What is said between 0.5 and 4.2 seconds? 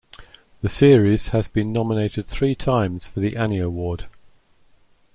The series has been nominated three times for the Annie Award.